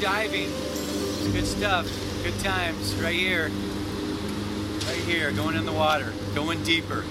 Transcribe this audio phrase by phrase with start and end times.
[0.00, 0.48] diving.
[1.32, 1.86] Good stuff.
[2.22, 3.50] Good times right here.
[4.86, 7.04] Right here, going in the water, going deeper.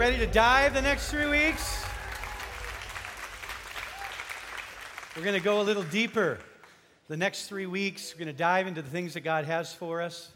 [0.00, 1.84] Ready to dive the next three weeks?
[5.14, 6.38] We're going to go a little deeper.
[7.08, 10.00] The next three weeks, we're going to dive into the things that God has for
[10.00, 10.30] us.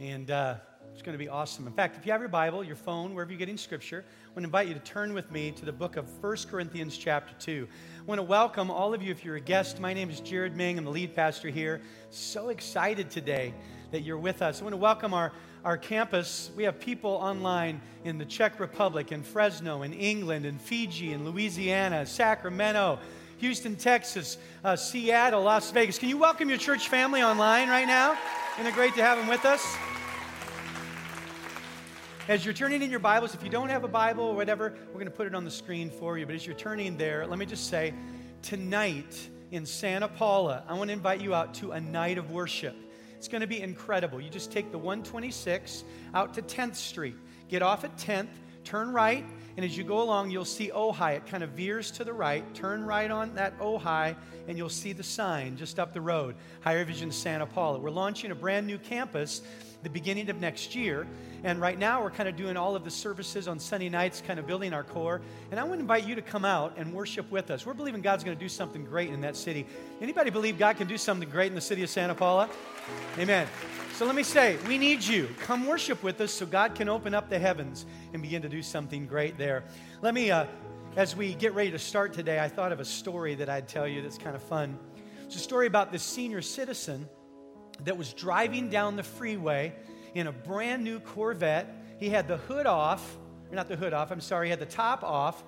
[0.00, 0.54] And uh,
[0.94, 1.66] it's going to be awesome.
[1.66, 4.36] In fact, if you have your Bible, your phone, wherever you're getting scripture, I want
[4.38, 7.68] to invite you to turn with me to the book of 1 Corinthians, chapter 2.
[8.00, 9.78] I want to welcome all of you if you're a guest.
[9.78, 10.78] My name is Jared Ming.
[10.78, 11.82] I'm the lead pastor here.
[12.08, 13.52] So excited today
[13.90, 14.62] that you're with us.
[14.62, 15.32] I want to welcome our
[15.66, 20.58] our campus, we have people online in the Czech Republic, in Fresno, in England, in
[20.60, 23.00] Fiji, in Louisiana, Sacramento,
[23.38, 25.98] Houston, Texas, uh, Seattle, Las Vegas.
[25.98, 28.16] Can you welcome your church family online right now?
[28.54, 29.76] Isn't it great to have them with us?
[32.28, 35.00] As you're turning in your Bibles, if you don't have a Bible or whatever, we're
[35.00, 36.26] going to put it on the screen for you.
[36.26, 37.92] But as you're turning there, let me just say
[38.40, 42.76] tonight in Santa Paula, I want to invite you out to a night of worship.
[43.16, 44.20] It's going to be incredible.
[44.20, 45.84] You just take the 126
[46.14, 47.16] out to 10th Street,
[47.48, 48.28] get off at 10th,
[48.66, 49.24] turn right,
[49.56, 51.16] and as you go along, you'll see Ojai.
[51.16, 52.44] It kind of veers to the right.
[52.54, 54.14] Turn right on that Ojai,
[54.48, 57.78] and you'll see the sign just up the road Higher Vision Santa Paula.
[57.78, 59.40] We're launching a brand new campus
[59.82, 61.06] the beginning of next year.
[61.44, 64.40] And right now, we're kind of doing all of the services on Sunday nights, kind
[64.40, 65.20] of building our core.
[65.52, 67.64] And I want to invite you to come out and worship with us.
[67.64, 69.64] We're believing God's going to do something great in that city.
[70.00, 72.48] Anybody believe God can do something great in the city of Santa Paula?
[73.18, 73.46] Amen.
[73.96, 75.26] So let me say, we need you.
[75.40, 78.60] Come worship with us so God can open up the heavens and begin to do
[78.60, 79.64] something great there.
[80.02, 80.44] Let me, uh,
[80.96, 83.88] as we get ready to start today, I thought of a story that I'd tell
[83.88, 84.78] you that's kind of fun.
[85.24, 87.08] It's a story about this senior citizen
[87.84, 89.72] that was driving down the freeway
[90.12, 91.74] in a brand new Corvette.
[91.98, 93.16] He had the hood off,
[93.50, 95.42] or not the hood off, I'm sorry, he had the top off,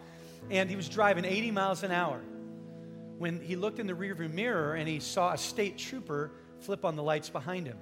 [0.48, 2.22] and he was driving 80 miles an hour.
[3.19, 6.30] When he looked in the rearview mirror and he saw a state trooper
[6.60, 7.76] flip on the lights behind him.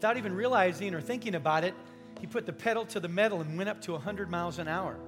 [0.00, 1.74] Without even realizing or thinking about it,
[2.22, 4.98] he put the pedal to the metal and went up to 100 miles an hour.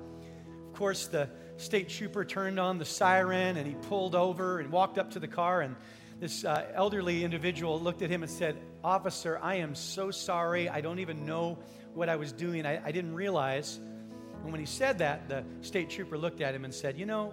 [0.67, 4.99] Of course, the state trooper turned on the siren and he pulled over and walked
[4.99, 5.77] up to the car and
[6.21, 10.69] this uh, elderly individual looked at him and said, Officer, I am so sorry.
[10.69, 11.59] I don't even know
[11.95, 12.67] what I was doing.
[12.67, 13.79] I, I didn't realize.
[14.43, 17.33] And when he said that, the state trooper looked at him and said, You know,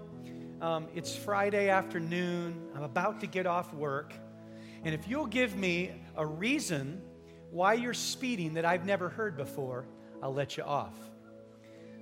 [0.62, 2.70] um, it's Friday afternoon.
[2.74, 4.14] I'm about to get off work.
[4.86, 7.02] And if you'll give me a reason
[7.52, 9.86] why you're speeding that I've never heard before,
[10.22, 10.96] I'll let you off.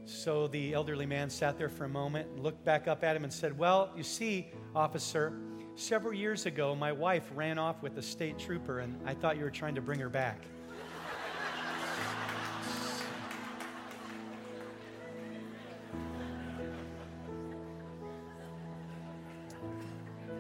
[0.06, 3.24] So the elderly man sat there for a moment, and looked back up at him,
[3.24, 5.34] and said, Well, you see, officer,
[5.80, 9.44] Several years ago, my wife ran off with a state trooper, and I thought you
[9.44, 10.42] were trying to bring her back.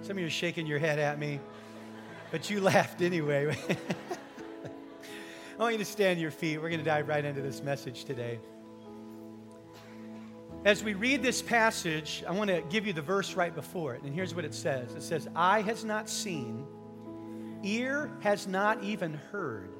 [0.01, 1.39] Some of you are shaking your head at me,
[2.31, 3.55] but you laughed anyway.
[5.57, 6.61] I want you to stand your feet.
[6.61, 8.37] We're going to dive right into this message today.
[10.65, 14.03] As we read this passage, I want to give you the verse right before it.
[14.03, 16.63] And here's what it says It says, Eye has not seen,
[17.63, 19.71] ear has not even heard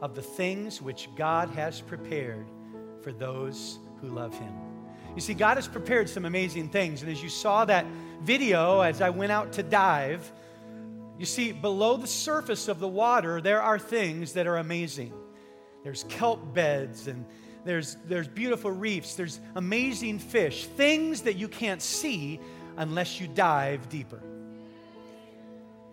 [0.00, 2.46] of the things which God has prepared
[3.02, 4.52] for those who love him.
[5.16, 7.02] You see, God has prepared some amazing things.
[7.02, 7.84] And as you saw that
[8.22, 10.30] video, as I went out to dive,
[11.20, 15.12] you see, below the surface of the water, there are things that are amazing.
[15.84, 17.26] There's kelp beds and
[17.62, 22.40] there's, there's beautiful reefs, there's amazing fish, things that you can't see
[22.78, 24.22] unless you dive deeper.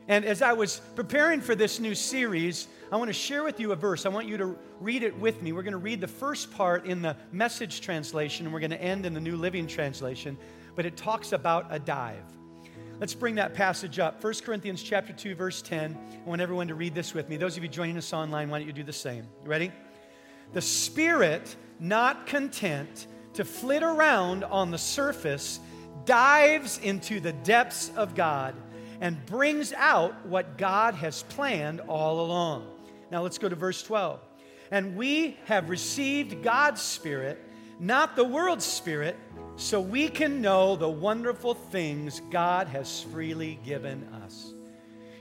[0.08, 3.74] And as I was preparing for this new series, I want to share with you
[3.74, 4.06] a verse.
[4.06, 5.52] I want you to read it with me.
[5.52, 8.82] We're going to read the first part in the message translation, and we're going to
[8.82, 10.38] end in the New Living Translation,
[10.78, 12.37] but it talks about a dive.
[13.00, 14.24] Let's bring that passage up.
[14.24, 15.96] 1 Corinthians chapter 2, verse 10.
[15.96, 17.38] I want everyone to read this with me.
[17.38, 19.28] Those of you joining us online, why don't you do the same?
[19.44, 19.72] You ready?
[20.54, 25.60] The Spirit, not content to flit around on the surface,
[26.06, 28.56] dives into the depths of God
[29.00, 32.68] and brings out what God has planned all along.
[33.12, 34.20] Now let's go to verse 12.
[34.72, 37.47] And we have received God's Spirit,
[37.80, 39.18] not the world's Spirit,
[39.56, 44.54] so we can know the wonderful things God has freely given us.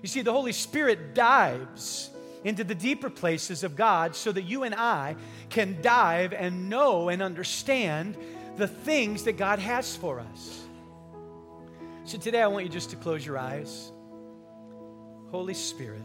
[0.02, 2.10] You see, the Holy Spirit dives
[2.44, 5.16] into the deeper places of God so that you and I
[5.48, 8.16] can dive and know and understand
[8.56, 10.62] the things that God has for us.
[12.04, 13.90] So today I want you just to close your eyes.
[15.30, 16.04] Holy Spirit,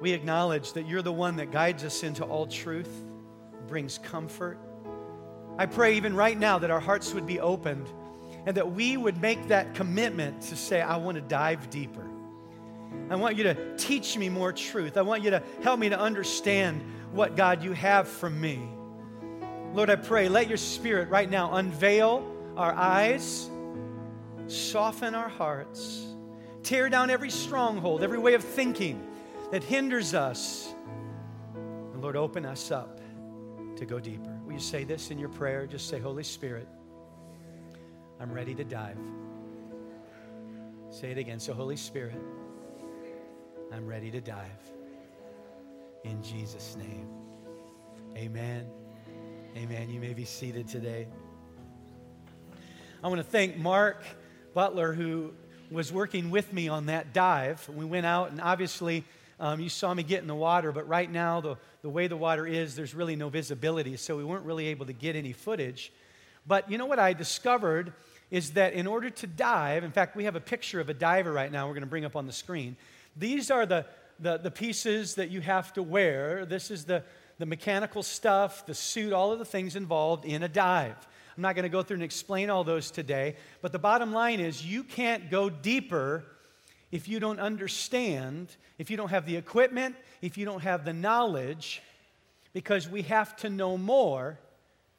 [0.00, 2.90] we acknowledge that you're the one that guides us into all truth,
[3.68, 4.58] brings comfort.
[5.58, 7.88] I pray even right now that our hearts would be opened
[8.46, 12.06] and that we would make that commitment to say, I want to dive deeper.
[13.10, 14.96] I want you to teach me more truth.
[14.96, 16.82] I want you to help me to understand
[17.12, 18.60] what, God, you have for me.
[19.74, 22.26] Lord, I pray, let your spirit right now unveil
[22.56, 23.50] our eyes
[24.46, 26.06] soften our hearts,
[26.62, 29.06] tear down every stronghold, every way of thinking
[29.50, 30.72] that hinders us.
[31.92, 33.00] And Lord, open us up
[33.78, 34.36] to go deeper.
[34.44, 35.66] Will you say this in your prayer?
[35.66, 36.68] Just say, Holy Spirit,
[38.20, 38.98] I'm ready to dive.
[40.90, 41.38] Say it again.
[41.38, 42.20] So, Holy Spirit,
[43.72, 44.72] I'm ready to dive.
[46.04, 47.08] In Jesus' name.
[48.16, 48.66] Amen.
[49.56, 49.90] Amen.
[49.90, 51.06] You may be seated today.
[53.02, 54.02] I want to thank Mark
[54.54, 55.32] Butler, who
[55.70, 57.68] was working with me on that dive.
[57.68, 59.04] We went out, and obviously,
[59.40, 62.16] um, you saw me get in the water, but right now, the, the way the
[62.16, 65.92] water is, there's really no visibility, so we weren't really able to get any footage.
[66.46, 67.92] But you know what I discovered
[68.30, 71.32] is that in order to dive, in fact, we have a picture of a diver
[71.32, 72.76] right now we're going to bring up on the screen.
[73.16, 73.86] These are the,
[74.18, 76.44] the, the pieces that you have to wear.
[76.44, 77.04] This is the,
[77.38, 80.96] the mechanical stuff, the suit, all of the things involved in a dive.
[81.36, 84.40] I'm not going to go through and explain all those today, but the bottom line
[84.40, 86.24] is you can't go deeper
[86.90, 90.92] if you don't understand, if you don't have the equipment, if you don't have the
[90.92, 91.82] knowledge,
[92.52, 94.38] because we have to know more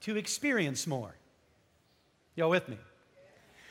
[0.01, 1.15] to experience more.
[2.36, 2.77] Y'all with me?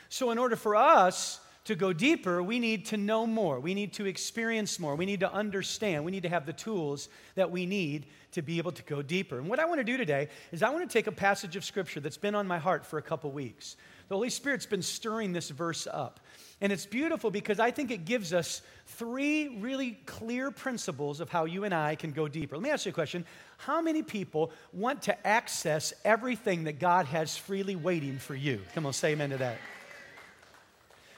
[0.09, 3.61] So, in order for us to go deeper, we need to know more.
[3.61, 4.97] We need to experience more.
[4.97, 6.05] We need to understand.
[6.05, 9.39] We need to have the tools that we need to be able to go deeper.
[9.39, 11.65] And what I want to do today is I want to take a passage of
[11.65, 13.77] scripture that's been on my heart for a couple weeks.
[14.09, 16.21] The Holy Spirit's been stirring this verse up.
[16.61, 21.45] And it's beautiful because I think it gives us three really clear principles of how
[21.45, 22.57] you and I can go deeper.
[22.57, 23.25] Let me ask you a question.
[23.59, 28.61] How many people want to access everything that God has freely waiting for you?
[28.75, 29.59] Come on, say amen to that.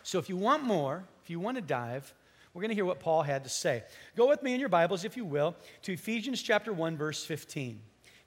[0.02, 2.12] So if you want more, if you want to dive,
[2.52, 3.84] we're going to hear what Paul had to say.
[4.16, 7.80] Go with me in your Bibles, if you will, to Ephesians chapter 1, verse 15.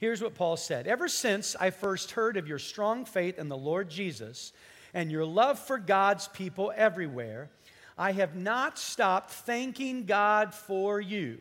[0.04, 3.56] Here's what Paul said Ever since I first heard of your strong faith in the
[3.56, 4.52] Lord Jesus
[4.94, 7.50] and your love for God's people everywhere,
[7.98, 11.38] I have not stopped thanking God for you.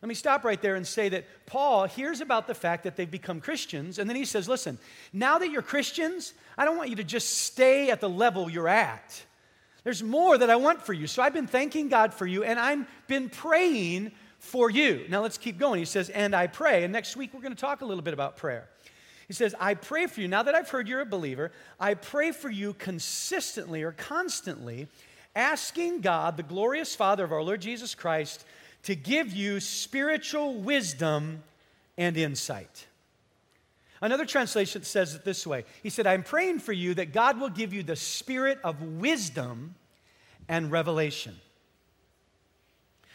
[0.00, 3.10] Let me stop right there and say that Paul hears about the fact that they've
[3.10, 4.78] become Christians, and then he says, Listen,
[5.12, 8.68] now that you're Christians, I don't want you to just stay at the level you're
[8.68, 9.22] at.
[9.84, 11.06] There's more that I want for you.
[11.06, 15.04] So I've been thanking God for you, and I've been praying for you.
[15.08, 15.78] Now let's keep going.
[15.78, 16.82] He says, And I pray.
[16.82, 18.68] And next week we're going to talk a little bit about prayer.
[19.28, 20.26] He says, I pray for you.
[20.26, 24.88] Now that I've heard you're a believer, I pray for you consistently or constantly,
[25.36, 28.44] asking God, the glorious Father of our Lord Jesus Christ,
[28.82, 31.44] to give you spiritual wisdom
[31.96, 32.86] and insight.
[34.02, 37.50] Another translation says it this way He said, I'm praying for you that God will
[37.50, 39.74] give you the spirit of wisdom
[40.48, 41.36] and revelation.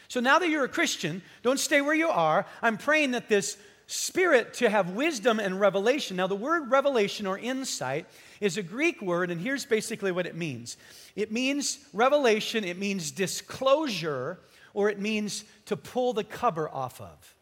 [0.08, 2.46] So now that you're a Christian, don't stay where you are.
[2.62, 6.16] I'm praying that this spirit to have wisdom and revelation.
[6.16, 8.06] Now, the word revelation or insight
[8.40, 10.76] is a Greek word, and here's basically what it means
[11.14, 14.38] it means revelation, it means disclosure,
[14.74, 17.34] or it means to pull the cover off of.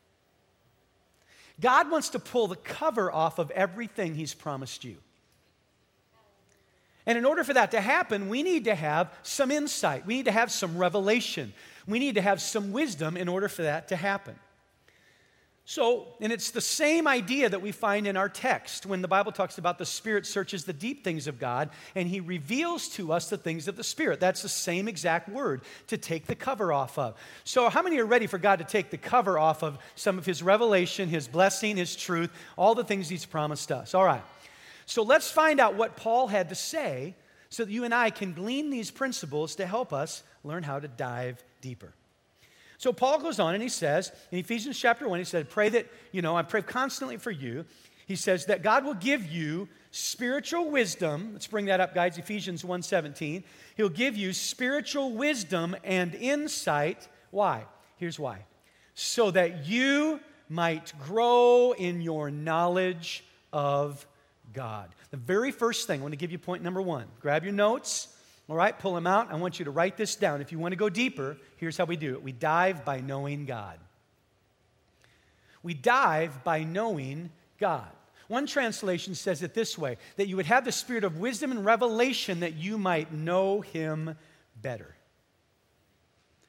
[1.60, 4.96] God wants to pull the cover off of everything He's promised you.
[7.06, 10.06] And in order for that to happen, we need to have some insight.
[10.06, 11.52] We need to have some revelation.
[11.86, 14.36] We need to have some wisdom in order for that to happen.
[15.66, 19.32] So, and it's the same idea that we find in our text when the Bible
[19.32, 23.30] talks about the Spirit searches the deep things of God and He reveals to us
[23.30, 24.20] the things of the Spirit.
[24.20, 27.14] That's the same exact word to take the cover off of.
[27.44, 30.26] So, how many are ready for God to take the cover off of some of
[30.26, 33.94] His revelation, His blessing, His truth, all the things He's promised us?
[33.94, 34.22] All right.
[34.84, 37.14] So, let's find out what Paul had to say
[37.48, 40.88] so that you and I can glean these principles to help us learn how to
[40.88, 41.94] dive deeper.
[42.76, 45.86] So Paul goes on and he says in Ephesians chapter 1, he said, Pray that,
[46.12, 47.64] you know, I pray constantly for you.
[48.06, 51.30] He says that God will give you spiritual wisdom.
[51.32, 52.18] Let's bring that up, guys.
[52.18, 53.44] Ephesians 1:17.
[53.78, 57.08] He'll give you spiritual wisdom and insight.
[57.30, 57.64] Why?
[57.96, 58.44] Here's why.
[58.94, 64.06] So that you might grow in your knowledge of
[64.52, 64.94] God.
[65.10, 67.06] The very first thing, I want to give you point number one.
[67.20, 68.13] Grab your notes.
[68.48, 69.32] All right, pull them out.
[69.32, 70.40] I want you to write this down.
[70.40, 73.46] If you want to go deeper, here's how we do it we dive by knowing
[73.46, 73.78] God.
[75.62, 77.88] We dive by knowing God.
[78.28, 81.64] One translation says it this way that you would have the spirit of wisdom and
[81.64, 84.16] revelation that you might know Him
[84.60, 84.94] better.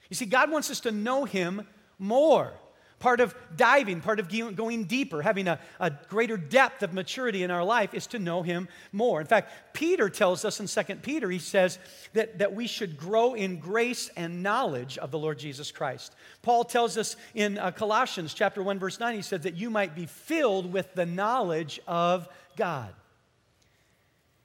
[0.09, 1.65] You see, God wants us to know Him
[1.97, 2.53] more.
[2.99, 7.51] Part of diving, part of going deeper, having a, a, greater depth of maturity in
[7.51, 9.19] our life is to know Him more.
[9.19, 11.77] In fact, Peter tells us in 2 Peter, he says
[12.13, 16.15] that, that we should grow in grace and knowledge of the Lord Jesus Christ.
[16.41, 19.93] Paul tells us in uh, Colossians chapter 1, verse 9, he says that you might
[19.93, 22.93] be filled with the knowledge of God.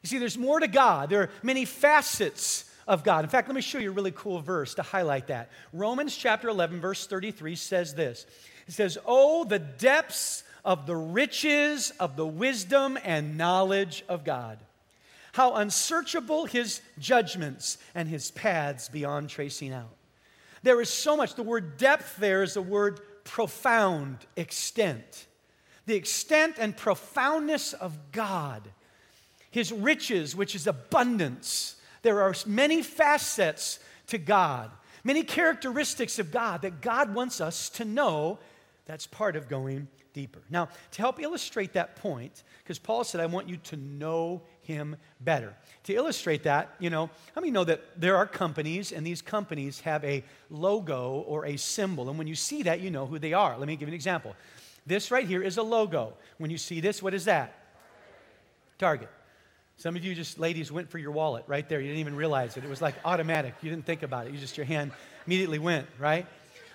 [0.03, 1.11] You see, there's more to God.
[1.11, 3.25] There are many facets of God.
[3.25, 5.49] In fact, let me show you a really cool verse to highlight that.
[5.73, 8.27] Romans chapter 11, verse 33 says this
[8.67, 14.59] It says, Oh, the depths of the riches of the wisdom and knowledge of God.
[15.33, 19.95] How unsearchable his judgments and his paths beyond tracing out.
[20.65, 21.37] There is so much.
[21.37, 25.27] The word depth there is the word profound, extent.
[25.87, 28.69] The extent and profoundness of God.
[29.53, 33.79] His riches, which is abundance there are many facets
[34.09, 34.71] to God,
[35.05, 38.39] many characteristics of God that God wants us to know.
[38.87, 40.41] That's part of going deeper.
[40.51, 44.97] Now, to help illustrate that point, because Paul said, I want you to know him
[45.21, 45.55] better.
[45.85, 49.81] To illustrate that, you know, how many know that there are companies, and these companies
[49.81, 53.33] have a logo or a symbol, and when you see that, you know who they
[53.33, 53.57] are.
[53.59, 54.35] Let me give you an example.
[54.87, 56.15] This right here is a logo.
[56.39, 57.55] When you see this, what is that?
[58.79, 59.11] Target.
[59.81, 61.81] Some of you just, ladies, went for your wallet right there.
[61.81, 62.65] You didn't even realize it.
[62.65, 63.55] It was like automatic.
[63.63, 64.33] You didn't think about it.
[64.35, 64.93] You just, your hand
[65.27, 66.27] immediately went, right?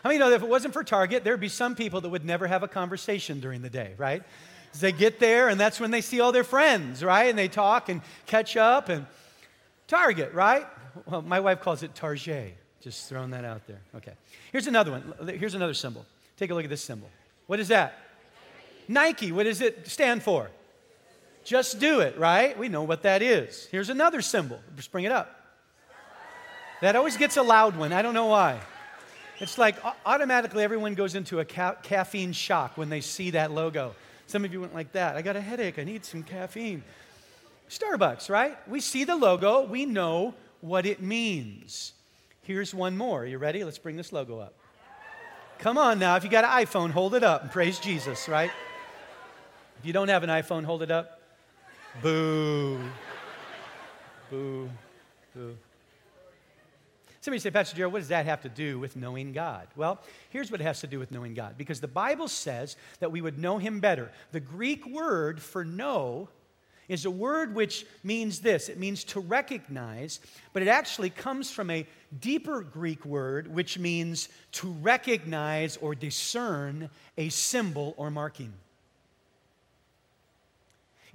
[0.03, 2.25] How many know that if it wasn't for Target, there'd be some people that would
[2.25, 4.23] never have a conversation during the day, right?
[4.79, 7.25] They get there, and that's when they see all their friends, right?
[7.25, 8.89] And they talk and catch up.
[8.89, 9.05] And
[9.87, 10.65] Target, right?
[11.05, 12.57] Well, my wife calls it Target.
[12.81, 13.81] Just throwing that out there.
[13.97, 14.13] Okay.
[14.51, 15.13] Here's another one.
[15.37, 16.07] Here's another symbol.
[16.37, 17.11] Take a look at this symbol.
[17.45, 17.99] What is that?
[18.87, 19.31] Nike.
[19.31, 20.49] What does it stand for?
[21.45, 22.57] Just do it, right?
[22.57, 23.67] We know what that is.
[23.67, 24.59] Here's another symbol.
[24.75, 25.39] Just bring it up.
[26.81, 27.93] That always gets a loud one.
[27.93, 28.59] I don't know why.
[29.39, 29.75] It's like
[30.05, 33.95] automatically everyone goes into a ca- caffeine shock when they see that logo.
[34.27, 35.15] Some of you went like that.
[35.15, 35.77] I got a headache.
[35.77, 36.83] I need some caffeine.
[37.69, 38.57] Starbucks, right?
[38.67, 41.93] We see the logo, we know what it means.
[42.41, 43.21] Here's one more.
[43.23, 43.63] Are you ready?
[43.63, 44.53] Let's bring this logo up.
[45.59, 46.15] Come on now.
[46.15, 48.51] If you got an iPhone, hold it up and praise Jesus, right?
[49.79, 51.14] If you don't have an iPhone, hold it up.
[52.01, 52.79] Boo.
[54.29, 54.69] Boo.
[55.33, 55.57] Boo.
[57.21, 59.67] Somebody say, Pastor Jared, what does that have to do with knowing God?
[59.75, 59.99] Well,
[60.29, 61.57] here's what it has to do with knowing God.
[61.57, 64.11] Because the Bible says that we would know Him better.
[64.31, 66.29] The Greek word for know
[66.87, 70.19] is a word which means this it means to recognize,
[70.53, 71.87] but it actually comes from a
[72.19, 78.53] deeper Greek word which means to recognize or discern a symbol or marking.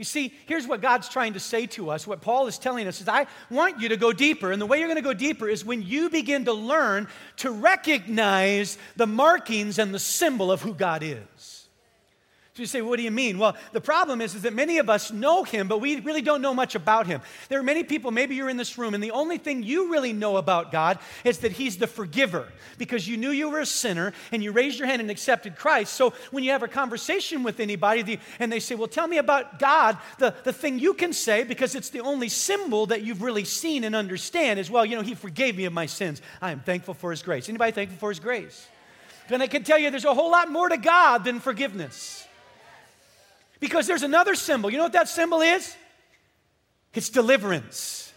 [0.00, 2.07] You see, here's what God's trying to say to us.
[2.07, 4.50] What Paul is telling us is, I want you to go deeper.
[4.50, 7.50] And the way you're going to go deeper is when you begin to learn to
[7.50, 11.60] recognize the markings and the symbol of who God is.
[12.61, 13.38] So you say, what do you mean?
[13.38, 16.43] Well, the problem is, is that many of us know him, but we really don't
[16.43, 17.23] know much about him.
[17.49, 20.12] There are many people, maybe you're in this room, and the only thing you really
[20.12, 24.12] know about God is that he's the forgiver because you knew you were a sinner
[24.31, 25.95] and you raised your hand and accepted Christ.
[25.95, 29.17] So when you have a conversation with anybody the, and they say, well, tell me
[29.17, 33.23] about God, the, the thing you can say, because it's the only symbol that you've
[33.23, 36.21] really seen and understand is, well, you know, he forgave me of my sins.
[36.43, 37.49] I am thankful for his grace.
[37.49, 38.69] Anybody thankful for his grace?
[39.31, 42.26] And I can tell you there's a whole lot more to God than forgiveness.
[43.61, 44.71] Because there's another symbol.
[44.71, 45.76] You know what that symbol is?
[46.95, 48.12] It's deliverance.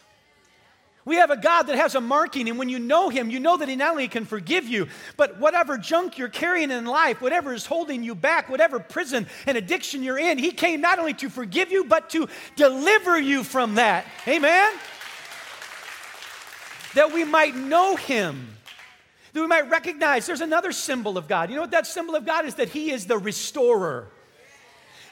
[1.05, 3.57] We have a God that has a marking, and when you know Him, you know
[3.57, 7.53] that He not only can forgive you, but whatever junk you're carrying in life, whatever
[7.53, 11.29] is holding you back, whatever prison and addiction you're in, He came not only to
[11.29, 14.05] forgive you, but to deliver you from that.
[14.25, 14.71] Amen?
[16.95, 18.47] That we might know Him,
[19.33, 21.49] that we might recognize there's another symbol of God.
[21.49, 22.55] You know what that symbol of God is?
[22.55, 24.07] That He is the restorer.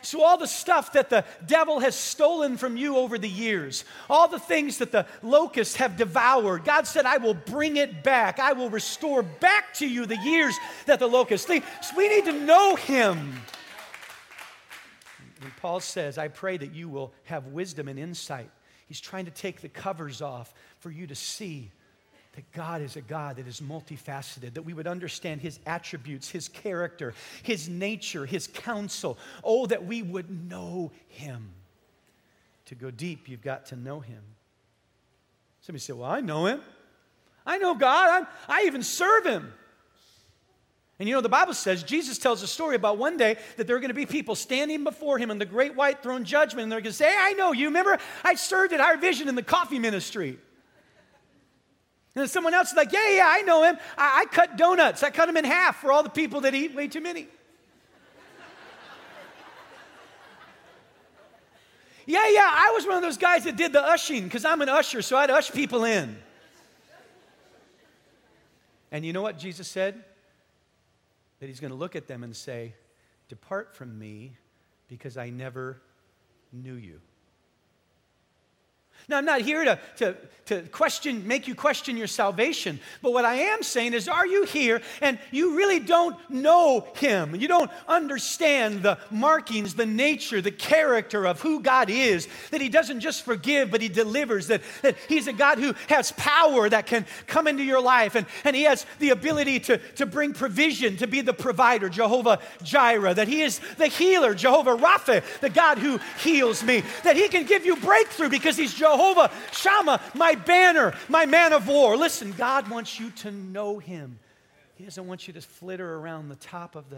[0.01, 4.27] So, all the stuff that the devil has stolen from you over the years, all
[4.27, 8.39] the things that the locusts have devoured, God said, I will bring it back.
[8.39, 10.55] I will restore back to you the years
[10.85, 11.47] that the locusts.
[11.47, 11.61] So
[11.97, 13.41] we need to know Him.
[15.41, 18.49] And Paul says, I pray that you will have wisdom and insight.
[18.87, 21.71] He's trying to take the covers off for you to see
[22.33, 26.47] that God is a God that is multifaceted, that we would understand His attributes, His
[26.47, 29.17] character, His nature, His counsel.
[29.43, 31.49] Oh, that we would know Him.
[32.65, 34.21] To go deep, you've got to know Him.
[35.61, 36.61] Somebody say, Well, I know Him.
[37.45, 38.25] I know God.
[38.47, 39.51] I, I even serve Him.
[40.97, 43.75] And you know, the Bible says, Jesus tells a story about one day that there
[43.75, 46.71] are going to be people standing before him in the great white throne judgment, and
[46.71, 47.65] they're going to say, Hey, I know you.
[47.65, 50.37] Remember, I served at Higher Vision in the coffee ministry.
[52.13, 53.77] And then someone else is like, yeah, yeah, I know him.
[53.97, 55.01] I, I cut donuts.
[55.01, 57.27] I cut them in half for all the people that eat way too many.
[62.05, 64.67] yeah, yeah, I was one of those guys that did the ushing because I'm an
[64.67, 66.17] usher, so I'd ush people in.
[68.91, 70.03] And you know what Jesus said?
[71.39, 72.73] That he's going to look at them and say,
[73.29, 74.35] Depart from me
[74.89, 75.81] because I never
[76.51, 76.99] knew you.
[79.07, 80.15] Now, I'm not here to, to,
[80.45, 84.45] to question, make you question your salvation, but what I am saying is, are you
[84.45, 87.35] here and you really don't know Him?
[87.35, 92.69] You don't understand the markings, the nature, the character of who God is, that He
[92.69, 96.85] doesn't just forgive, but He delivers, that, that He's a God who has power that
[96.85, 100.97] can come into your life, and, and He has the ability to, to bring provision,
[100.97, 105.77] to be the provider, Jehovah Jireh, that He is the healer, Jehovah Rapha, the God
[105.77, 108.90] who heals me, that He can give you breakthrough because He's Jehovah.
[108.91, 111.95] Jehovah Shammah, my banner, my man of war.
[111.95, 114.19] Listen, God wants you to know him.
[114.75, 116.97] He doesn't want you to flitter around the top of the,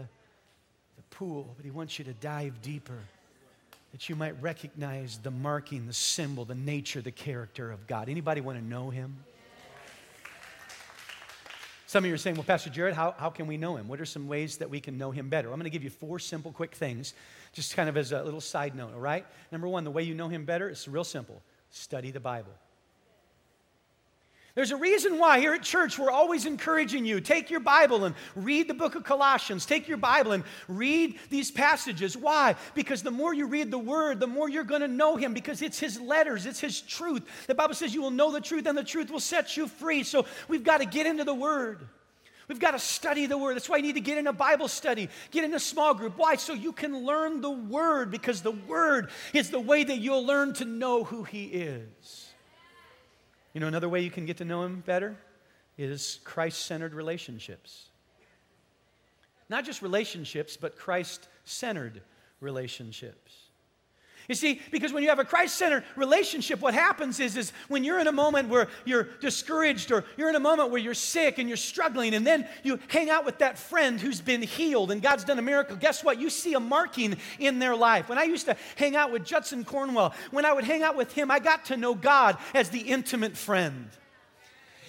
[0.96, 2.98] the pool, but he wants you to dive deeper
[3.92, 8.08] that you might recognize the marking, the symbol, the nature, the character of God.
[8.08, 9.16] Anybody want to know him?
[11.86, 13.86] Some of you are saying, well, Pastor Jared, how, how can we know him?
[13.86, 15.48] What are some ways that we can know him better?
[15.48, 17.14] I'm going to give you four simple, quick things,
[17.52, 19.24] just kind of as a little side note, all right?
[19.52, 21.40] Number one, the way you know him better is real simple
[21.74, 22.52] study the Bible.
[24.54, 28.14] There's a reason why here at church we're always encouraging you take your Bible and
[28.36, 29.66] read the book of Colossians.
[29.66, 32.16] Take your Bible and read these passages.
[32.16, 32.54] Why?
[32.76, 35.60] Because the more you read the word, the more you're going to know him because
[35.60, 37.24] it's his letters, it's his truth.
[37.48, 40.04] The Bible says you will know the truth and the truth will set you free.
[40.04, 41.88] So we've got to get into the word.
[42.48, 43.56] We've got to study the Word.
[43.56, 46.18] That's why you need to get in a Bible study, get in a small group.
[46.18, 46.36] Why?
[46.36, 50.52] So you can learn the Word, because the Word is the way that you'll learn
[50.54, 52.28] to know who He is.
[53.52, 55.16] You know, another way you can get to know Him better
[55.78, 57.88] is Christ centered relationships.
[59.48, 62.02] Not just relationships, but Christ centered
[62.40, 63.43] relationships.
[64.28, 67.84] You see, because when you have a Christ centered relationship, what happens is, is when
[67.84, 71.38] you're in a moment where you're discouraged or you're in a moment where you're sick
[71.38, 75.02] and you're struggling, and then you hang out with that friend who's been healed and
[75.02, 76.18] God's done a miracle, guess what?
[76.18, 78.08] You see a marking in their life.
[78.08, 81.12] When I used to hang out with Judson Cornwall, when I would hang out with
[81.12, 83.88] him, I got to know God as the intimate friend.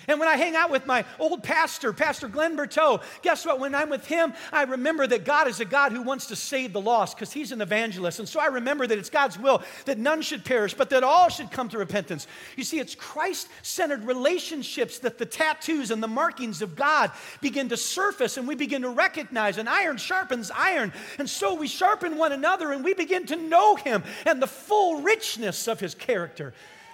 [0.07, 3.59] And when I hang out with my old pastor, Pastor Glenn Berteau, guess what?
[3.59, 6.73] When I'm with him, I remember that God is a God who wants to save
[6.73, 8.19] the lost because he's an evangelist.
[8.19, 11.29] And so I remember that it's God's will that none should perish, but that all
[11.29, 12.27] should come to repentance.
[12.55, 17.69] You see, it's Christ centered relationships that the tattoos and the markings of God begin
[17.69, 19.57] to surface and we begin to recognize.
[19.57, 20.93] And iron sharpens iron.
[21.19, 25.01] And so we sharpen one another and we begin to know him and the full
[25.01, 26.53] richness of his character.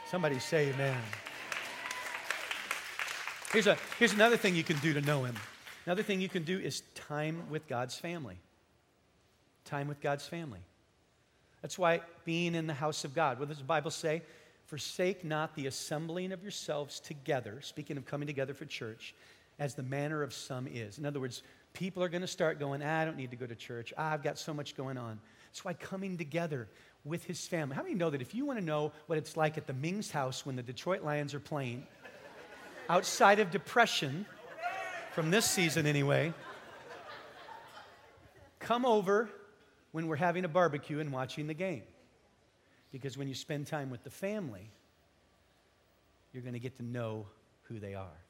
[0.09, 0.97] Somebody say, Amen.
[3.53, 5.35] Here's, a, here's another thing you can do to know Him.
[5.85, 8.37] Another thing you can do is time with God's family.
[9.65, 10.59] Time with God's family.
[11.61, 14.21] That's why being in the house of God, what does the Bible say?
[14.67, 19.13] Forsake not the assembling of yourselves together, speaking of coming together for church,
[19.59, 20.97] as the manner of some is.
[20.97, 23.47] In other words, people are going to start going, ah, I don't need to go
[23.47, 23.93] to church.
[23.97, 25.19] Ah, I've got so much going on.
[25.49, 26.69] That's why coming together
[27.03, 27.75] with his family.
[27.75, 30.09] How many know that if you want to know what it's like at the Mings
[30.09, 31.85] house when the Detroit Lions are playing,
[32.91, 34.25] outside of depression,
[35.13, 36.33] from this season anyway,
[38.59, 39.29] come over
[39.93, 41.83] when we're having a barbecue and watching the game.
[42.91, 44.69] Because when you spend time with the family,
[46.33, 47.27] you're going to get to know
[47.63, 48.25] who they are.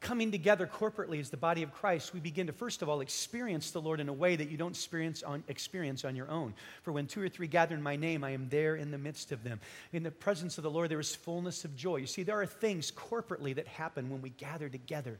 [0.00, 3.70] Coming together corporately as the body of Christ, we begin to first of all experience
[3.70, 6.54] the Lord in a way that you don't experience on, experience on your own.
[6.82, 9.30] For when two or three gather in my name, I am there in the midst
[9.30, 9.60] of them.
[9.92, 11.96] In the presence of the Lord, there is fullness of joy.
[11.96, 15.18] You see, there are things corporately that happen when we gather together.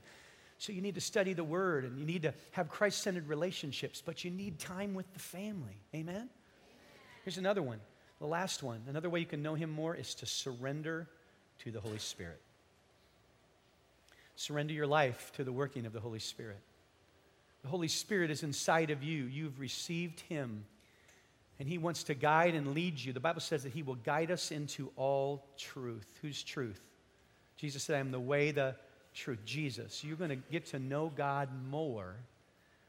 [0.57, 4.01] So you need to study the Word and you need to have Christ centered relationships,
[4.03, 5.77] but you need time with the family.
[5.93, 6.27] Amen?
[7.23, 7.79] Here's another one.
[8.19, 8.81] The last one.
[8.87, 11.07] Another way you can know Him more is to surrender
[11.59, 12.41] to the Holy Spirit.
[14.35, 16.59] Surrender your life to the working of the Holy Spirit.
[17.63, 19.25] The Holy Spirit is inside of you.
[19.25, 20.65] You've received Him,
[21.59, 23.13] and He wants to guide and lead you.
[23.13, 26.07] The Bible says that He will guide us into all truth.
[26.21, 26.81] Whose truth?
[27.57, 28.75] Jesus said, I am the way, the
[29.13, 29.45] truth.
[29.45, 30.03] Jesus.
[30.03, 32.15] You're going to get to know God more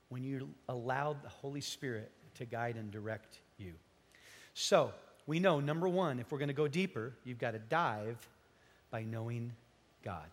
[0.09, 3.73] when you allow the Holy Spirit to guide and direct you.
[4.55, 4.93] So,
[5.27, 8.17] we know number one, if we're going to go deeper, you've got to dive
[8.91, 9.53] by knowing
[10.03, 10.27] God.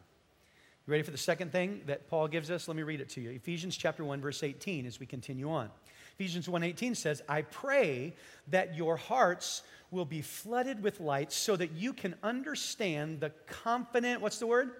[0.89, 2.67] You ready for the second thing that Paul gives us?
[2.67, 3.29] Let me read it to you.
[3.29, 5.69] Ephesians chapter 1 verse 18 as we continue on.
[6.15, 8.15] Ephesians 1:18 says, "I pray
[8.47, 14.19] that your hearts will be flooded with light so that you can understand the confident,
[14.21, 14.71] what's the word?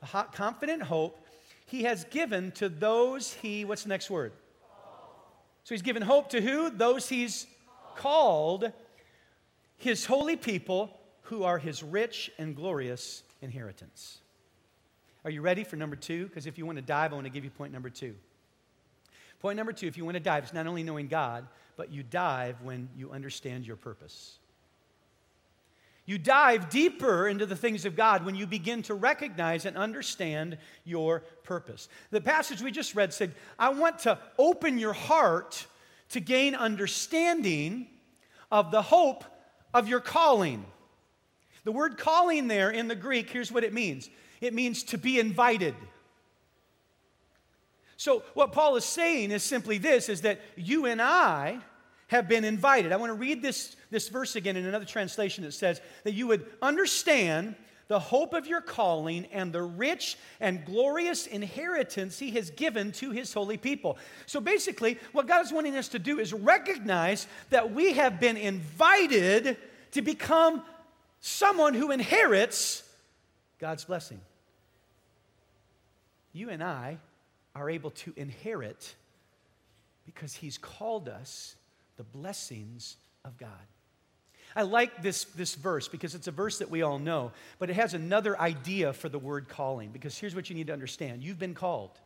[0.00, 1.20] A confident hope
[1.66, 4.32] he has given to those he, what's the next word?
[5.64, 6.70] So he's given hope to who?
[6.70, 7.46] Those he's
[7.94, 8.72] called,
[9.76, 14.22] his holy people who are his rich and glorious inheritance.
[15.24, 16.26] Are you ready for number two?
[16.26, 18.14] Because if you want to dive, I want to give you point number two.
[19.40, 22.02] Point number two, if you want to dive, it's not only knowing God, but you
[22.02, 24.38] dive when you understand your purpose.
[26.06, 30.58] You dive deeper into the things of God when you begin to recognize and understand
[30.84, 31.88] your purpose.
[32.10, 35.66] The passage we just read said, I want to open your heart
[36.10, 37.88] to gain understanding
[38.52, 39.24] of the hope
[39.72, 40.66] of your calling.
[41.64, 45.18] The word calling there in the Greek, here's what it means it means to be
[45.18, 45.74] invited.
[47.96, 51.60] So, what Paul is saying is simply this is that you and I
[52.08, 52.92] have been invited.
[52.92, 56.26] I want to read this, this verse again in another translation that says that you
[56.26, 57.54] would understand
[57.88, 63.10] the hope of your calling and the rich and glorious inheritance he has given to
[63.10, 63.98] his holy people.
[64.26, 68.36] So basically, what God is wanting us to do is recognize that we have been
[68.36, 69.56] invited
[69.92, 70.62] to become
[71.24, 72.82] someone who inherits
[73.58, 74.20] God's blessing.
[76.34, 76.98] You and I
[77.56, 78.94] are able to inherit
[80.04, 81.56] because He's called us
[81.96, 83.48] the blessings of God.
[84.54, 87.74] I like this, this verse because it's a verse that we all know, but it
[87.74, 89.88] has another idea for the word calling.
[89.90, 91.98] Because here's what you need to understand you've been called.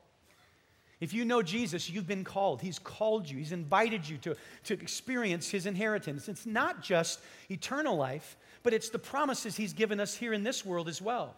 [1.00, 2.60] If you know Jesus, you've been called.
[2.60, 6.28] He's called you, He's invited you to, to experience His inheritance.
[6.28, 7.18] It's not just
[7.50, 8.36] eternal life,
[8.68, 11.34] but it's the promises He's given us here in this world as well.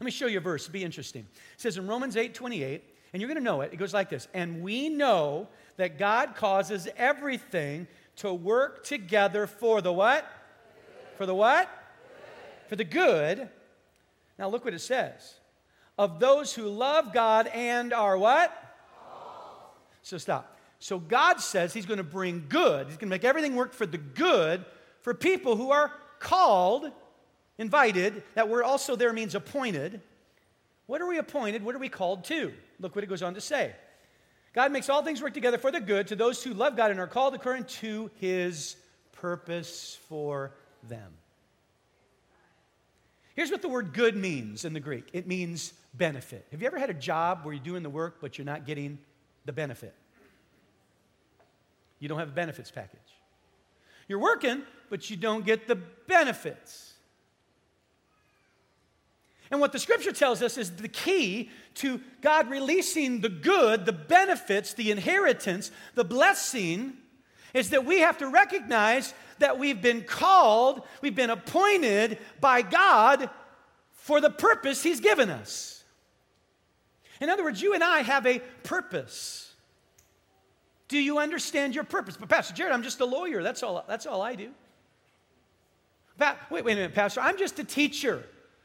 [0.00, 1.26] Let me show you a verse, it'll be interesting.
[1.52, 3.70] It says in Romans 8 28, and you're going to know it.
[3.70, 9.82] It goes like this And we know that God causes everything to work together for
[9.82, 10.26] the what?
[11.18, 11.68] For the what?
[12.68, 13.50] For the good.
[14.38, 15.34] Now look what it says.
[15.98, 18.56] Of those who love God and are what?
[20.00, 20.56] So stop.
[20.78, 22.86] So God says He's going to bring good.
[22.86, 24.64] He's going to make everything work for the good
[25.02, 25.92] for people who are
[26.22, 26.90] called,
[27.58, 28.22] invited.
[28.34, 30.00] That word also there means appointed.
[30.86, 31.64] What are we appointed?
[31.64, 32.52] What are we called to?
[32.80, 33.72] Look what it goes on to say.
[34.54, 37.00] God makes all things work together for the good to those who love God and
[37.00, 38.76] are called according to his
[39.12, 40.52] purpose for
[40.88, 41.12] them.
[43.34, 46.46] Here's what the word good means in the Greek it means benefit.
[46.50, 48.98] Have you ever had a job where you're doing the work but you're not getting
[49.44, 49.94] the benefit?
[51.98, 52.98] You don't have a benefits package.
[54.08, 56.92] You're working, but you don't get the benefits.
[59.50, 63.94] And what the scripture tells us is the key to God releasing the good, the
[63.94, 66.92] benefits, the inheritance, the blessing
[67.54, 73.30] is that we have to recognize that we've been called, we've been appointed by God
[73.92, 75.84] for the purpose He's given us.
[77.18, 79.54] In other words, you and I have a purpose.
[80.88, 82.18] Do you understand your purpose?
[82.18, 83.42] But Pastor Jared, I'm just a lawyer.
[83.42, 84.50] That's all, that's all I do.
[86.18, 87.20] Wait, wait a minute, Pastor.
[87.20, 88.24] I'm just a teacher.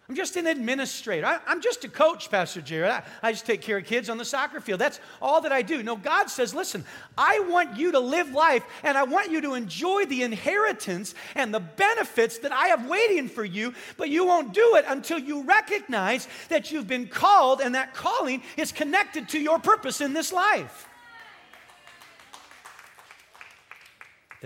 [0.10, 1.26] I'm just an administrator.
[1.26, 2.92] I, am just a coach, Pastor Jared.
[2.92, 4.80] I, I, just take care of kids on the soccer field.
[4.80, 5.84] That's all that I do.
[5.84, 6.86] No, God says, listen,
[7.18, 11.54] I want you to live life and I want you to enjoy the inheritance and
[11.54, 15.44] the benefits that I have waiting for you, but you won't do it until you
[15.44, 20.32] recognize that you've been called and that calling is connected to your purpose in this
[20.32, 20.88] life.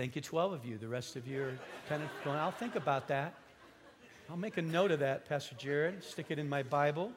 [0.02, 0.78] Thank you, 12 of you.
[0.78, 3.34] The rest of you are kind of going, I'll think about that.
[4.28, 6.02] I'll make a note of that, Pastor Jared.
[6.02, 7.12] Stick it in my Bible.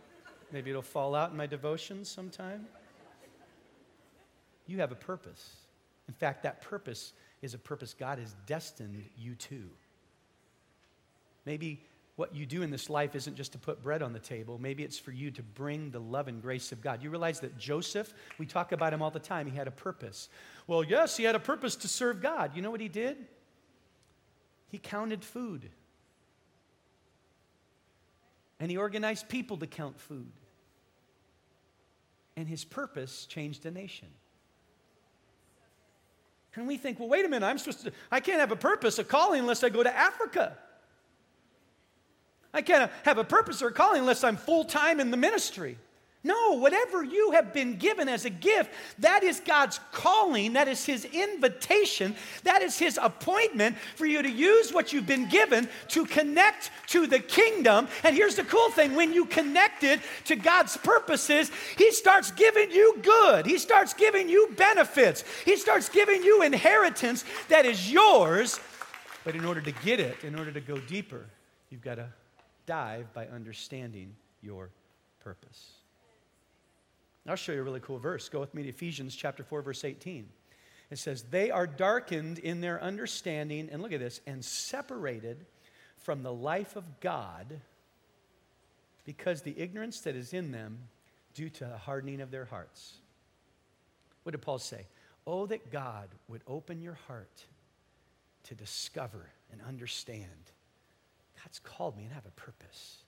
[0.52, 2.67] Maybe it'll fall out in my devotions sometime.
[4.67, 5.56] You have a purpose.
[6.08, 9.63] In fact, that purpose is a purpose God has destined you to.
[11.43, 11.82] Maybe
[12.15, 14.58] what you do in this life isn't just to put bread on the table.
[14.58, 17.04] Maybe it's for you to bring the love and grace of God.
[17.04, 20.30] You realize that Joseph, we talk about him all the time, he had a purpose.
[20.65, 22.56] Well, yes, he had a purpose to serve God.
[22.56, 23.17] You know what he did?
[24.69, 25.69] He counted food.
[28.62, 30.32] And he organized people to count food.
[32.38, 34.08] And his purpose changed a nation.
[36.56, 38.97] And we think, well, wait a minute, I'm supposed to, I can't have a purpose,
[38.99, 40.58] a calling, unless I go to Africa.
[42.55, 45.77] I can't have a purpose or a calling unless I'm full time in the ministry.
[46.23, 50.83] No, whatever you have been given as a gift, that is God's calling, that is
[50.83, 56.03] His invitation, that is His appointment for you to use what you've been given to
[56.05, 57.87] connect to the kingdom.
[58.03, 62.71] And here's the cool thing when you connect it to God's purposes, He starts giving
[62.71, 68.59] you good, He starts giving you benefits, He starts giving you inheritance that is yours.
[69.25, 71.25] But in order to get it, in order to go deeper,
[71.69, 72.07] you've got to
[72.65, 74.69] dive by understanding your
[75.19, 75.71] purpose.
[77.28, 78.30] I'll show you a really cool verse.
[78.30, 80.32] Go with me to Ephesians chapter 4 verse 18.
[80.91, 85.47] It says, "They are darkened in their understanding and look at this, and separated
[85.97, 87.62] from the life of God
[89.04, 90.88] because the ignorance that is in them
[91.34, 92.99] due to the hardening of their hearts."
[94.21, 94.88] What did Paul say?
[95.25, 97.45] Oh, that God would open your heart
[98.43, 100.51] to discover and understand.
[101.45, 103.03] God's called me and I have a purpose.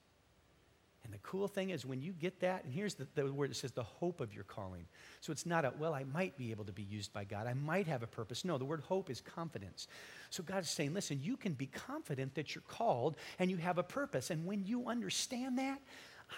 [1.04, 3.56] And the cool thing is when you get that, and here's the, the word that
[3.56, 4.86] says the hope of your calling.
[5.22, 7.48] So it's not a, well, I might be able to be used by God.
[7.48, 8.44] I might have a purpose.
[8.44, 9.88] No, the word hope is confidence.
[10.30, 13.78] So God is saying, listen, you can be confident that you're called and you have
[13.78, 14.30] a purpose.
[14.30, 15.80] And when you understand that,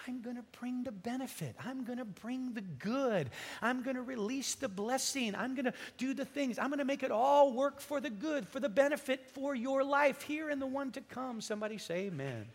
[0.06, 1.56] I'm going to bring the benefit.
[1.64, 3.30] I'm going to bring the good.
[3.60, 5.34] I'm going to release the blessing.
[5.34, 6.58] I'm going to do the things.
[6.58, 9.82] I'm going to make it all work for the good, for the benefit for your
[9.82, 11.40] life here and the one to come.
[11.40, 12.46] Somebody say amen.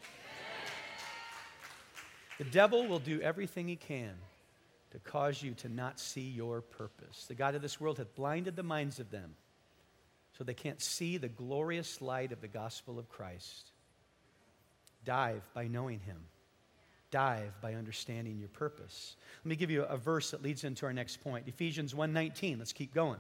[2.38, 4.14] The devil will do everything he can
[4.92, 7.26] to cause you to not see your purpose.
[7.28, 9.36] The God of this world hath blinded the minds of them
[10.38, 13.72] so they can't see the glorious light of the gospel of Christ.
[15.06, 16.18] Dive by knowing him.
[17.12, 19.16] Dive by understanding your purpose.
[19.44, 21.48] Let me give you a verse that leads into our next point.
[21.48, 22.60] Ephesians 1:19.
[22.60, 23.20] Let's keep going.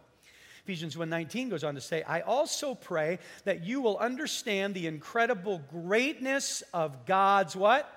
[0.63, 5.59] Ephesians 1:19 goes on to say, "I also pray that you will understand the incredible
[5.59, 7.91] greatness of God's what?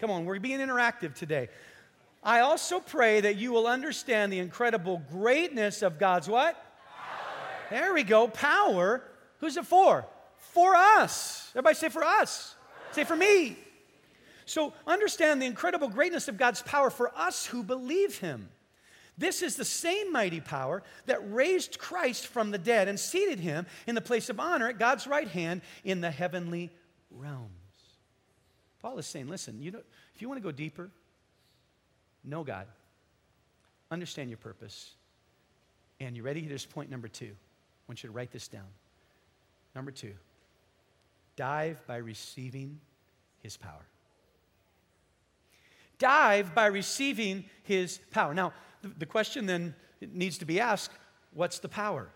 [0.00, 1.48] Come on, we're being interactive today.
[2.22, 6.56] I also pray that you will understand the incredible greatness of God's what?
[6.56, 7.70] Power.
[7.70, 9.04] There we go, power.
[9.38, 10.06] Who's it for?
[10.38, 11.50] For us.
[11.50, 12.56] Everybody say for us.
[12.92, 13.58] Say for me.
[14.46, 18.48] So understand the incredible greatness of God's power for us who believe Him.
[19.16, 23.66] This is the same mighty power that raised Christ from the dead and seated him
[23.86, 26.72] in the place of honor at God's right hand in the heavenly
[27.10, 27.50] realms.
[28.82, 29.82] Paul is saying, listen, you know,
[30.14, 30.90] if you want to go deeper,
[32.24, 32.66] know God,
[33.90, 34.94] understand your purpose.
[36.00, 36.42] And you're ready?
[36.42, 37.26] Here's point number two.
[37.26, 38.66] I want you to write this down.
[39.76, 40.14] Number two,
[41.36, 42.80] dive by receiving
[43.42, 43.86] his power.
[46.04, 48.34] Dive by receiving his power.
[48.34, 49.74] Now, the, question then
[50.12, 50.90] needs to be asked
[51.32, 52.10] what's the power?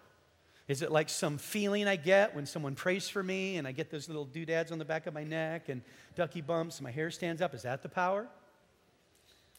[0.66, 3.90] Is it like some feeling I get when someone prays for me and I get
[3.90, 5.80] those little doodads on the back of my neck and
[6.16, 7.54] ducky bumps and my hair stands up?
[7.54, 8.28] Is that the power?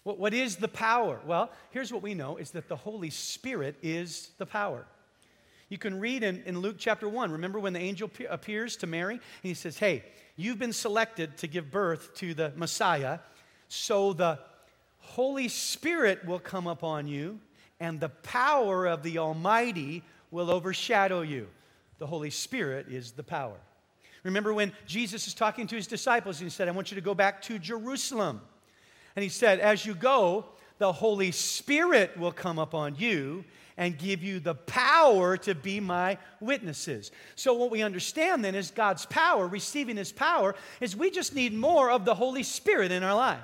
[0.04, 1.20] What, what is the power?
[1.26, 4.86] Well, here's what we know is that the Holy Spirit is the power.
[5.70, 7.32] You can read in, in Luke chapter 1.
[7.32, 10.04] Remember when the angel appears to Mary and he says, Hey,
[10.36, 13.18] you've been selected to give birth to the Messiah,
[13.70, 14.40] so the
[14.98, 17.40] Holy Spirit will come upon you,
[17.80, 21.48] and the power of the Almighty will overshadow you.
[22.00, 23.58] The Holy Spirit is the power.
[24.24, 27.02] Remember when Jesus is talking to his disciples and he said, I want you to
[27.02, 28.42] go back to Jerusalem.
[29.16, 30.46] And he said, As you go,
[30.78, 33.46] the Holy Spirit will come upon you
[33.78, 37.12] and give you the power to be my witnesses.
[37.36, 41.54] So, what we understand then is God's power, receiving His power, is we just need
[41.54, 43.40] more of the Holy Spirit in our life.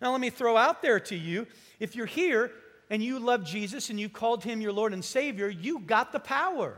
[0.00, 1.46] Now, let me throw out there to you
[1.80, 2.50] if you're here
[2.90, 6.20] and you love Jesus and you called him your Lord and Savior, you got the
[6.20, 6.76] power.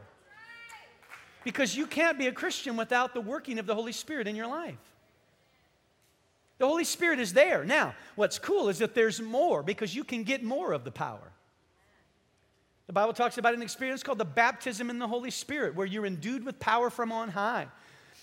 [1.44, 4.48] Because you can't be a Christian without the working of the Holy Spirit in your
[4.48, 4.74] life.
[6.58, 7.64] The Holy Spirit is there.
[7.64, 11.32] Now, what's cool is that there's more because you can get more of the power.
[12.86, 16.06] The Bible talks about an experience called the baptism in the Holy Spirit, where you're
[16.06, 17.66] endued with power from on high.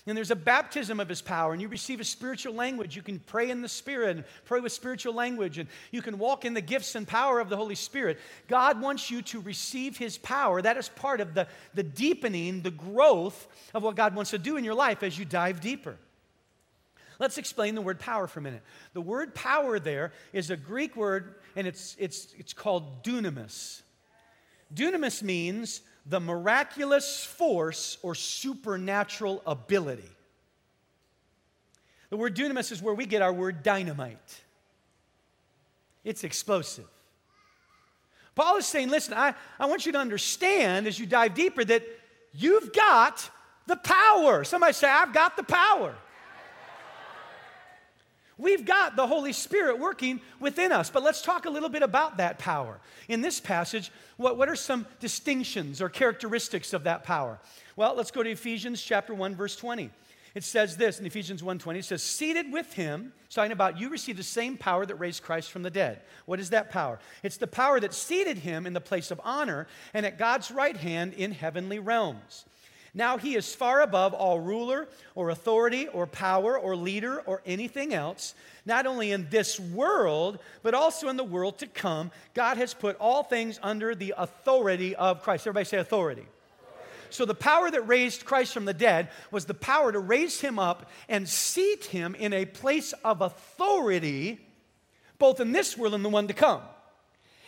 [0.06, 2.94] And there's a baptism of his power, and you receive a spiritual language.
[2.94, 6.44] You can pray in the Spirit and pray with spiritual language, and you can walk
[6.44, 8.18] in the gifts and power of the Holy Spirit.
[8.46, 10.60] God wants you to receive his power.
[10.60, 14.58] That is part of the, the deepening, the growth of what God wants to do
[14.58, 15.96] in your life as you dive deeper.
[17.18, 18.62] Let's explain the word power for a minute.
[18.92, 23.80] The word power there is a Greek word, and it's, it's, it's called dunamis.
[24.74, 30.10] Dunamis means the miraculous force or supernatural ability.
[32.10, 34.40] The word dunamis is where we get our word dynamite.
[36.04, 36.86] It's explosive.
[38.34, 41.84] Paul is saying, listen, I, I want you to understand as you dive deeper that
[42.32, 43.30] you've got
[43.66, 44.44] the power.
[44.44, 45.94] Somebody say, I've got the power.
[48.36, 52.16] We've got the Holy Spirit working within us, but let's talk a little bit about
[52.16, 52.80] that power.
[53.08, 57.38] In this passage, what, what are some distinctions or characteristics of that power?
[57.76, 59.90] Well, let's go to Ephesians chapter 1, verse 20.
[60.34, 61.78] It says this in Ephesians 1:20.
[61.78, 65.52] It says, seated with him, talking about you receive the same power that raised Christ
[65.52, 66.02] from the dead.
[66.26, 66.98] What is that power?
[67.22, 70.76] It's the power that seated him in the place of honor and at God's right
[70.76, 72.46] hand in heavenly realms.
[72.94, 77.92] Now he is far above all ruler or authority or power or leader or anything
[77.92, 82.12] else, not only in this world, but also in the world to come.
[82.34, 85.46] God has put all things under the authority of Christ.
[85.46, 86.24] Everybody say authority.
[87.10, 90.58] So, the power that raised Christ from the dead was the power to raise him
[90.58, 94.40] up and seat him in a place of authority,
[95.18, 96.60] both in this world and the one to come.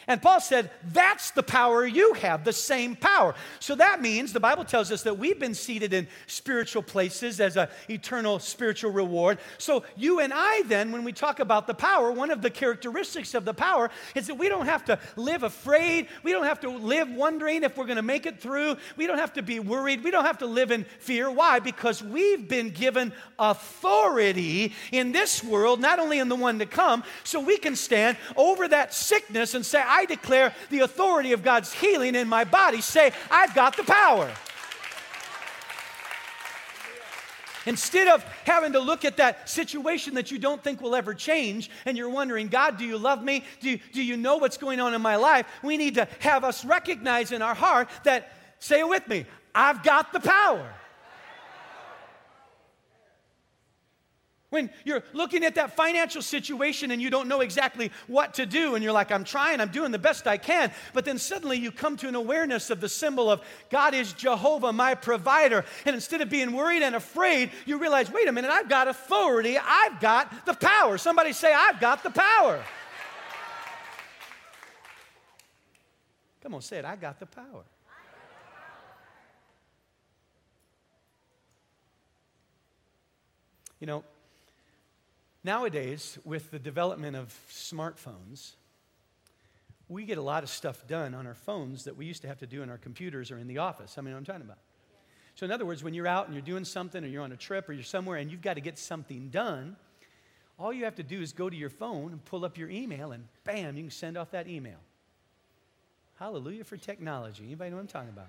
[0.08, 3.34] And Paul said, That's the power you have, the same power.
[3.58, 7.56] So that means the Bible tells us that we've been seated in spiritual places as
[7.56, 9.38] an eternal spiritual reward.
[9.58, 13.34] So you and I, then, when we talk about the power, one of the characteristics
[13.34, 16.06] of the power is that we don't have to live afraid.
[16.22, 18.76] We don't have to live wondering if we're going to make it through.
[18.96, 20.04] We don't have to be worried.
[20.04, 21.30] We don't have to live in fear.
[21.30, 21.58] Why?
[21.58, 27.02] Because we've been given authority in this world, not only in the one to come,
[27.24, 31.72] so we can stand over that sickness and say, I declare the authority of God's
[31.72, 32.82] healing in my body.
[32.82, 34.30] Say, I've got the power.
[37.64, 41.70] Instead of having to look at that situation that you don't think will ever change
[41.86, 43.42] and you're wondering, God, do you love me?
[43.60, 45.46] Do you, do you know what's going on in my life?
[45.62, 48.30] We need to have us recognize in our heart that,
[48.60, 50.72] say it with me, I've got the power.
[54.50, 58.76] When you're looking at that financial situation and you don't know exactly what to do,
[58.76, 61.72] and you're like, I'm trying, I'm doing the best I can, but then suddenly you
[61.72, 65.64] come to an awareness of the symbol of God is Jehovah, my provider.
[65.84, 69.58] And instead of being worried and afraid, you realize, wait a minute, I've got authority,
[69.58, 70.96] I've got the power.
[70.96, 72.62] Somebody say, I've got the power.
[76.40, 77.64] Come on, say it, I got the power.
[83.80, 84.04] You know,
[85.46, 88.54] Nowadays, with the development of smartphones,
[89.88, 92.38] we get a lot of stuff done on our phones that we used to have
[92.38, 93.94] to do in our computers or in the office.
[93.96, 94.58] I mean, I'm talking about.
[95.36, 97.36] So, in other words, when you're out and you're doing something or you're on a
[97.36, 99.76] trip or you're somewhere and you've got to get something done,
[100.58, 103.12] all you have to do is go to your phone and pull up your email
[103.12, 104.80] and bam, you can send off that email.
[106.18, 107.44] Hallelujah for technology.
[107.44, 108.26] Anybody know what I'm talking about?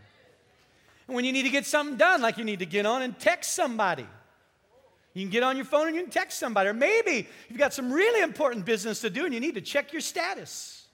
[1.08, 3.17] And when you need to get something done, like you need to get on and
[3.17, 4.06] text somebody,
[5.13, 6.70] you can get on your phone and you can text somebody.
[6.70, 9.91] Or maybe you've got some really important business to do and you need to check
[9.91, 10.88] your status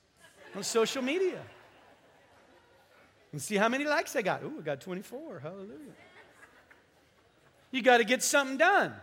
[0.56, 1.42] on social media
[3.32, 4.44] and see how many likes I got.
[4.44, 5.40] Ooh, I got 24.
[5.40, 5.78] Hallelujah.
[7.72, 8.94] You got to get something done.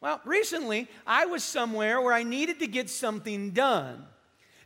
[0.00, 4.06] Well, recently I was somewhere where I needed to get something done.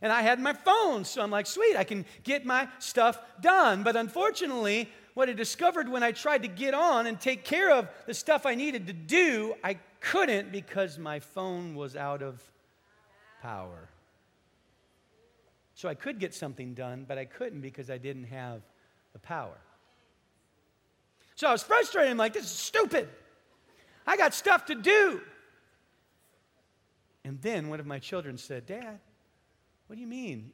[0.01, 3.83] And I had my phone, so I'm like, sweet, I can get my stuff done.
[3.83, 7.87] But unfortunately, what I discovered when I tried to get on and take care of
[8.05, 12.43] the stuff I needed to do, I couldn't because my phone was out of
[13.41, 13.89] power.
[15.73, 18.61] So I could get something done, but I couldn't because I didn't have
[19.13, 19.57] the power.
[21.35, 22.11] So I was frustrated.
[22.11, 23.07] I'm like, this is stupid.
[24.05, 25.21] I got stuff to do.
[27.23, 28.99] And then one of my children said, Dad,
[29.87, 30.51] what do you mean?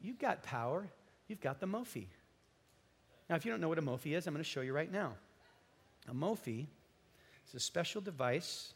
[0.00, 0.86] You've got power.
[1.26, 2.06] You've got the Mophie.
[3.28, 4.90] Now, if you don't know what a Mophie is, I'm going to show you right
[4.90, 5.12] now.
[6.08, 6.66] A Mophie
[7.46, 8.72] is a special device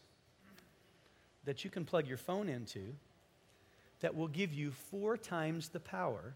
[1.45, 2.81] that you can plug your phone into
[4.01, 6.35] that will give you four times the power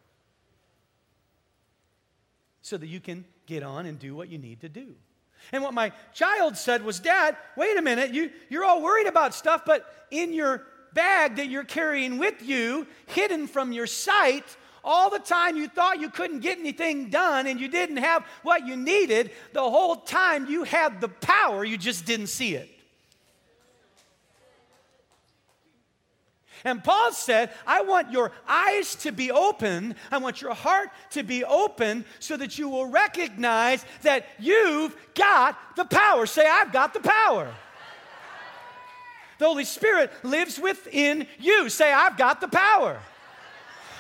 [2.63, 4.95] so that you can get on and do what you need to do.
[5.53, 9.35] And what my child said was, Dad, wait a minute, you, you're all worried about
[9.35, 10.63] stuff, but in your
[10.93, 14.57] bag that you're carrying with you, hidden from your sight,
[14.87, 18.65] all the time you thought you couldn't get anything done and you didn't have what
[18.67, 22.71] you needed, the whole time you had the power, you just didn't see it.
[26.65, 29.95] And Paul said, I want your eyes to be open.
[30.11, 35.59] I want your heart to be open so that you will recognize that you've got
[35.77, 36.27] the power.
[36.27, 37.53] Say, I've got the power.
[39.39, 41.69] The Holy Spirit lives within you.
[41.69, 43.01] Say, I've got the power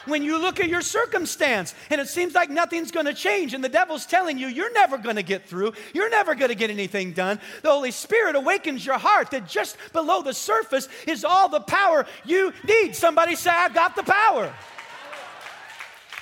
[0.07, 3.63] when you look at your circumstance and it seems like nothing's going to change and
[3.63, 6.71] the devil's telling you you're never going to get through, you're never going to get
[6.71, 11.49] anything done, the Holy Spirit awakens your heart that just below the surface is all
[11.49, 12.95] the power you need.
[12.95, 14.53] Somebody say, I've got the power.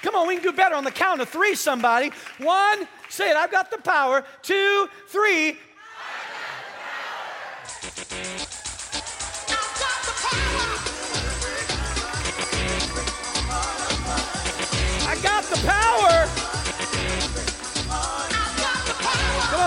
[0.02, 2.10] Come on, we can do better on the count of three, somebody.
[2.38, 4.24] One, say it, I've got the power.
[4.42, 5.56] Two, three,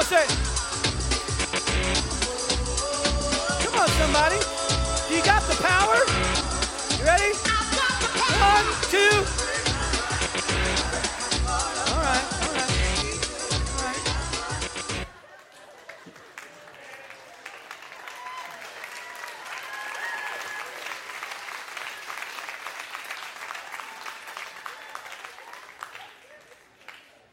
[0.08, 0.26] say.
[3.62, 4.38] Come on, somebody.
[5.14, 6.00] You got the power?
[6.98, 7.34] You ready?
[8.40, 9.26] One, two.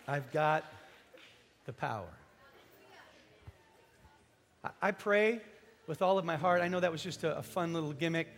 [0.08, 0.64] I've got
[1.66, 2.23] the power.
[4.80, 5.40] I pray
[5.86, 6.62] with all of my heart.
[6.62, 8.28] I know that was just a, a fun little gimmick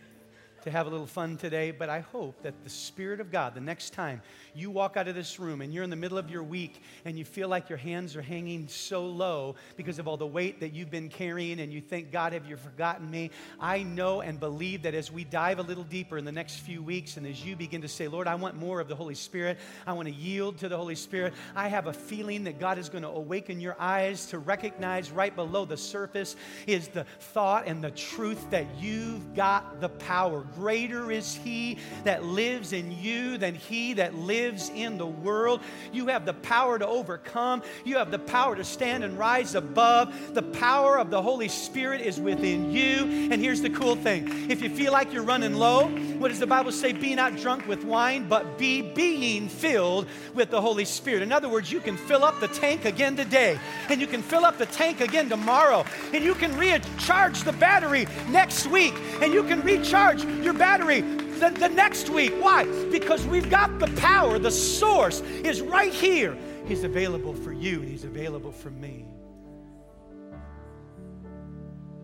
[0.67, 3.61] to have a little fun today, but I hope that the Spirit of God, the
[3.61, 4.21] next time
[4.53, 7.17] you walk out of this room and you're in the middle of your week and
[7.17, 10.73] you feel like your hands are hanging so low because of all the weight that
[10.73, 13.31] you've been carrying and you think, God, have you forgotten me?
[13.61, 16.83] I know and believe that as we dive a little deeper in the next few
[16.83, 19.57] weeks and as you begin to say, Lord, I want more of the Holy Spirit,
[19.85, 22.89] I want to yield to the Holy Spirit, I have a feeling that God is
[22.89, 27.81] going to awaken your eyes to recognize right below the surface is the thought and
[27.81, 30.41] the truth that you've got the power.
[30.57, 35.61] Greater is He that lives in you than He that lives in the world.
[35.93, 37.61] You have the power to overcome.
[37.85, 40.33] You have the power to stand and rise above.
[40.33, 43.29] The power of the Holy Spirit is within you.
[43.31, 45.87] And here's the cool thing if you feel like you're running low,
[46.17, 46.91] what does the Bible say?
[46.91, 51.21] Be not drunk with wine, but be being filled with the Holy Spirit.
[51.21, 54.45] In other words, you can fill up the tank again today, and you can fill
[54.45, 59.43] up the tank again tomorrow, and you can recharge the battery next week, and you
[59.43, 62.33] can recharge your battery the, the next week.
[62.39, 62.65] Why?
[62.89, 66.37] Because we've got the power, the source is right here.
[66.65, 69.05] He's available for you, and He's available for me.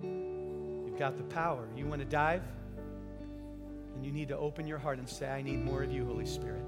[0.03, 1.67] You've got the power.
[1.75, 2.43] You want to dive?
[3.95, 6.25] And you need to open your heart and say, I need more of you, Holy
[6.25, 6.63] Spirit.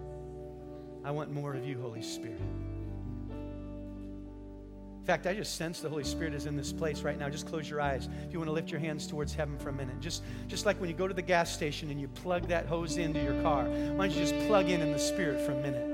[1.04, 2.42] I want more of you, Holy Spirit.
[5.06, 7.30] In fact, I just sense the Holy Spirit is in this place right now.
[7.30, 8.10] Just close your eyes.
[8.26, 10.82] If you want to lift your hands towards heaven for a minute, just, just like
[10.82, 13.66] when you go to the gas station and you plug that hose into your car,
[13.66, 15.88] why don't you just plug in in the Spirit for a minute?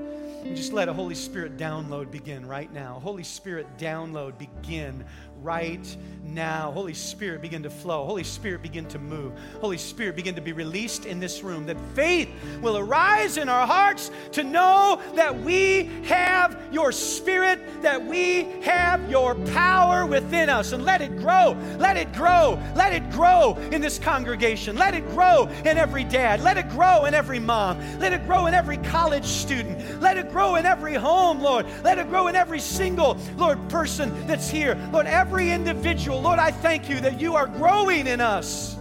[0.46, 3.00] And just let a Holy Spirit download begin right now.
[3.02, 5.04] Holy Spirit download begin
[5.42, 6.70] right now.
[6.72, 8.04] Holy Spirit, begin to flow.
[8.06, 9.32] Holy Spirit, begin to move.
[9.60, 11.66] Holy Spirit, begin to be released in this room.
[11.66, 12.28] That faith
[12.60, 19.10] will arise in our hearts to know that we have your Spirit, that we have
[19.10, 20.72] your power within us.
[20.72, 21.56] And let it grow.
[21.78, 22.58] Let it grow.
[22.74, 24.76] Let it grow in this congregation.
[24.76, 26.40] Let it grow in every dad.
[26.40, 27.78] Let it grow in every mom.
[27.98, 30.00] Let it grow in every college student.
[30.00, 31.66] Let it grow in every home, Lord.
[31.82, 34.78] Let it grow in every single, Lord, person that's here.
[34.92, 36.20] Lord, every every individual.
[36.20, 38.76] Lord, I thank you that you are growing in us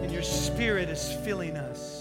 [0.00, 1.91] and your spirit is filling us.